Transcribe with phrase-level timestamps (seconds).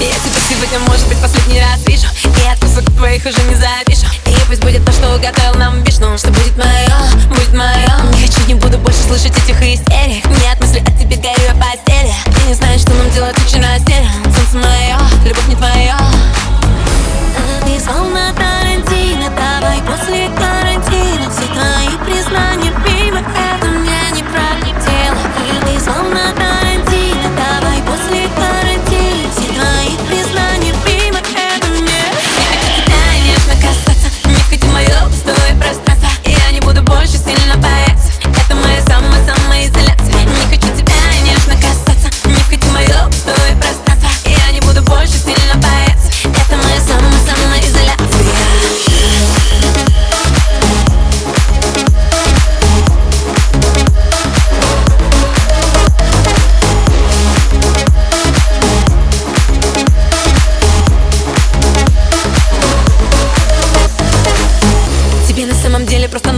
[0.00, 2.06] Я тебя сегодня, может быть, последний раз вижу.
[2.22, 6.16] И от кусок твоих уже не запишу И пусть будет то, что уготовил нам Вишну.
[6.16, 6.96] Что будет мое,
[7.28, 10.24] будет мое Не хочу, не буду больше слышать этих истерик.
[10.24, 10.57] Нет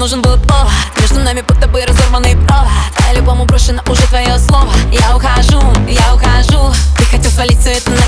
[0.00, 0.72] нужен был повод.
[0.98, 2.70] Между нами будто бы разорванный провод.
[2.96, 4.72] По-любому брошено уже твое слово.
[4.90, 6.72] Я ухожу, я ухожу.
[6.96, 7.99] Ты хотел свалить все это на